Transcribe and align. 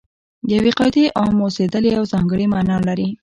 د 0.47 0.47
یوې 0.57 0.71
قاعدې 0.79 1.03
عام 1.17 1.37
اوسېدل 1.45 1.83
یوه 1.95 2.09
ځانګړې 2.13 2.45
معنا 2.53 2.77
لري. 2.87 3.07